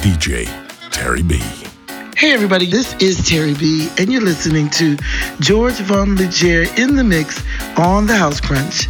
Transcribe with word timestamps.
DJ 0.00 0.46
Terri 0.88 1.26
B. 1.28 1.36
Hey 2.16 2.32
everybody, 2.32 2.64
this 2.64 2.94
is 3.02 3.18
Terri 3.20 3.58
B, 3.58 3.90
and 3.98 4.10
you're 4.10 4.22
listening 4.22 4.70
to 4.70 4.96
George 5.40 5.74
Von 5.74 6.16
Liger 6.16 6.64
in 6.80 6.96
the 6.96 7.04
mix 7.04 7.42
on 7.76 8.06
the 8.06 8.16
House 8.16 8.40
Crunch. 8.40 8.88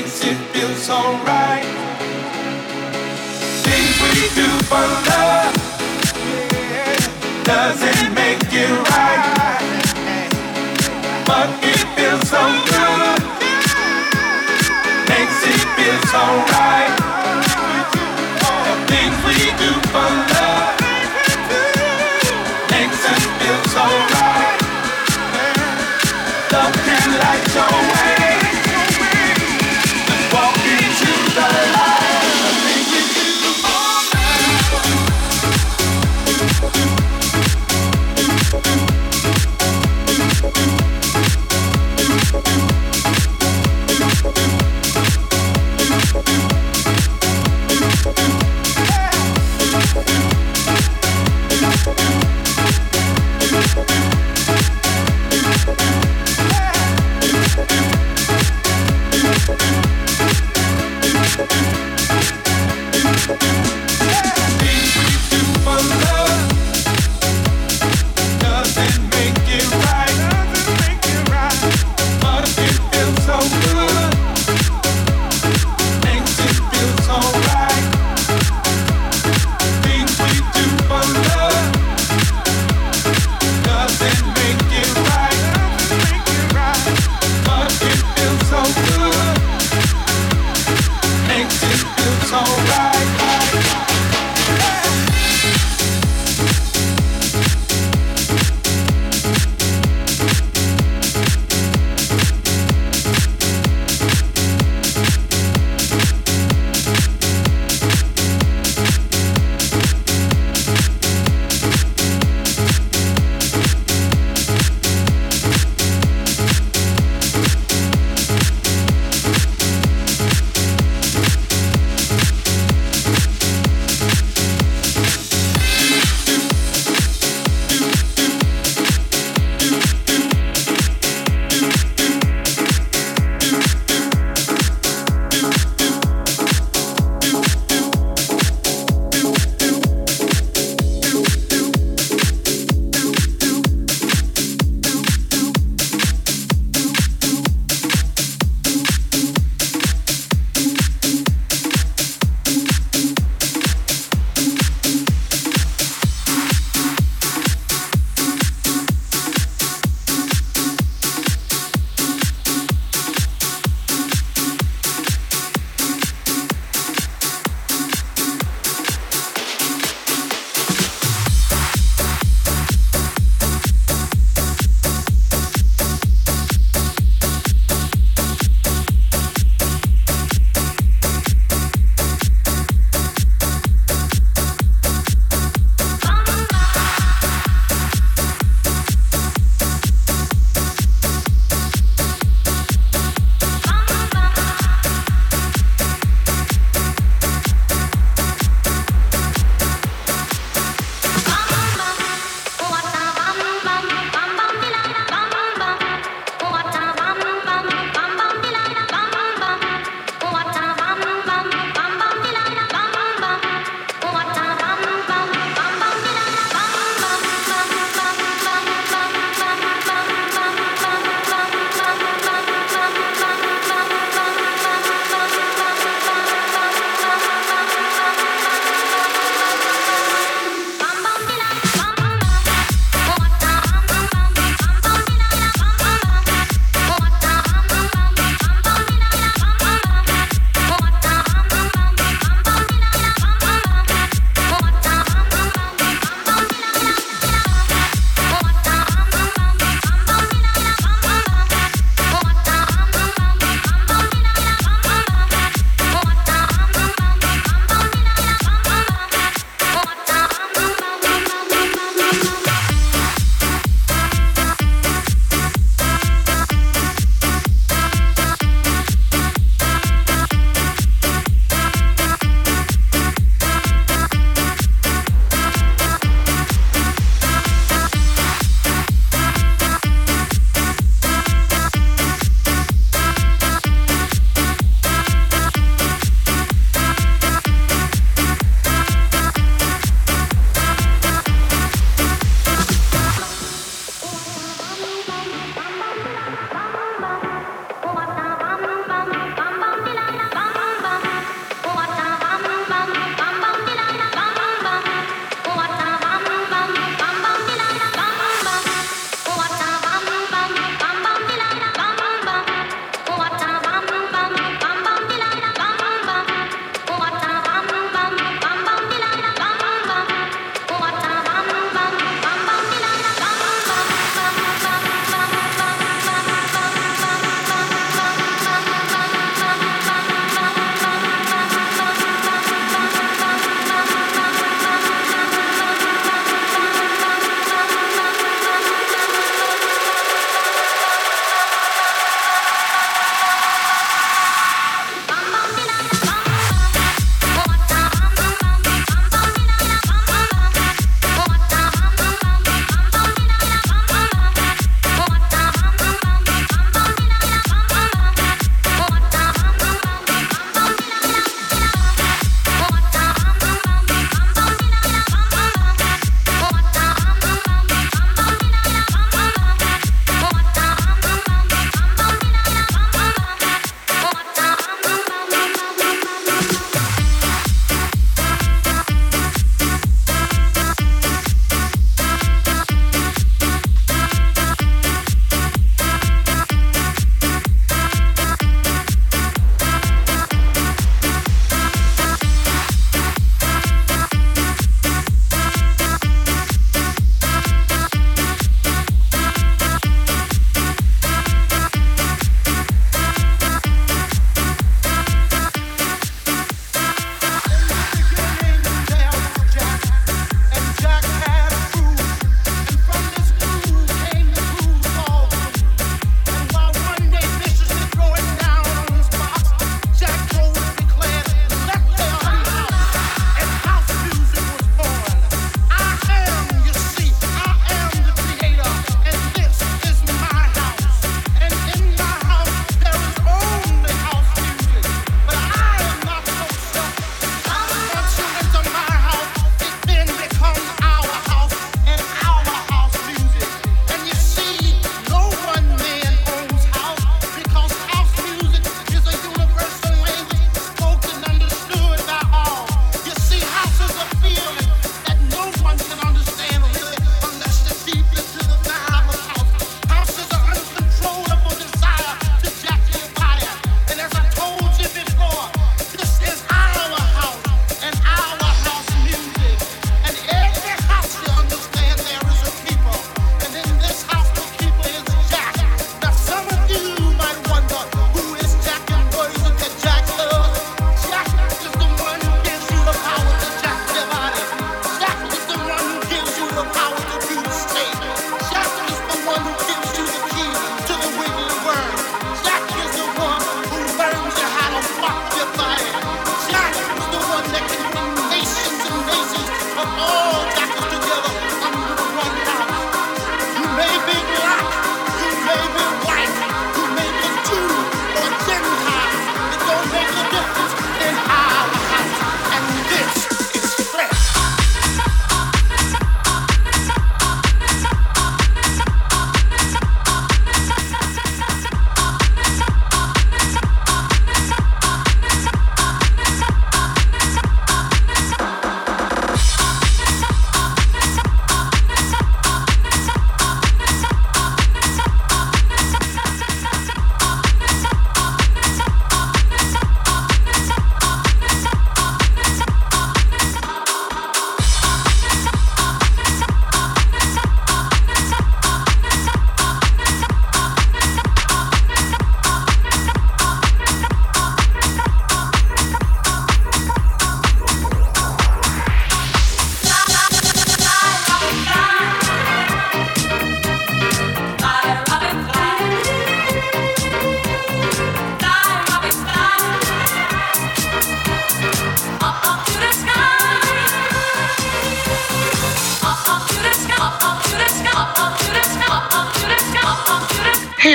makes 0.00 0.24
it 0.24 0.36
feel 0.52 0.72
so 0.76 0.94
right. 1.26 1.64
Things 3.66 3.94
we 4.04 4.14
do 4.38 4.48
for 4.70 4.86
love 5.08 5.54
doesn't 7.42 8.14
make 8.14 8.44
it 8.52 8.70
right, 8.90 9.58
but 11.26 11.48
it 11.64 11.82
feels 11.96 12.28
so 12.30 12.42
good. 12.70 13.20
Makes 15.08 15.38
it 15.52 15.62
feel 15.74 15.98
so 16.12 16.24
right. 16.54 16.87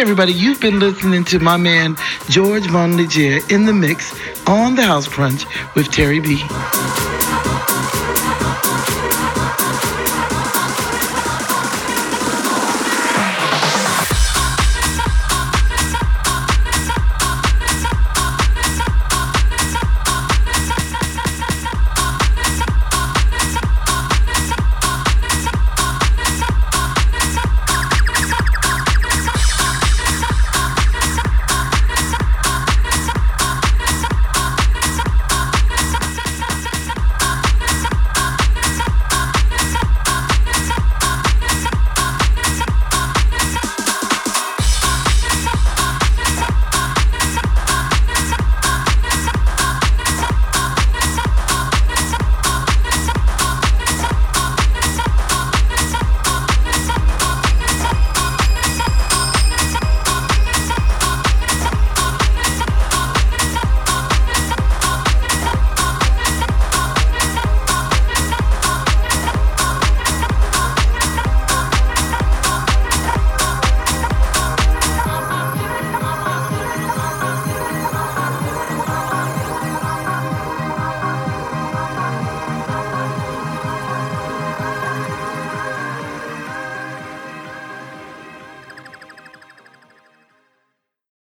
Everybody, 0.04 0.34
you've 0.34 0.60
been 0.60 0.82
listening 0.82 1.24
to 1.24 1.40
my 1.40 1.56
man 1.56 1.96
George 2.28 2.68
Von 2.68 2.98
Liger 2.98 3.40
in 3.50 3.66
the 3.66 3.72
mix 3.72 4.14
on 4.46 4.76
the 4.76 4.82
House 4.82 5.08
Crunch 5.08 5.46
with 5.76 5.88
Terri 5.88 6.22
B. 6.22 7.13